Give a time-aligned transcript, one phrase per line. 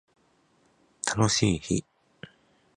[1.05, 1.85] 楽しい日